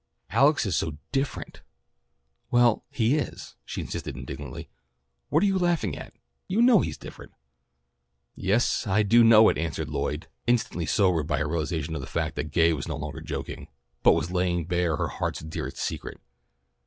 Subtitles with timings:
[0.31, 1.61] Alex is so different.
[2.49, 4.67] Well, he is," she insisted indignantly.
[5.29, 6.15] "What are you laughing at?
[6.47, 7.33] You know he's different."
[8.33, 12.35] "Yes, I do know it," answered Lloyd, instantly sobered by her realization of the fact
[12.37, 13.67] that Gay was no longer joking,
[14.01, 16.19] but was laying bare her heart's dearest secret.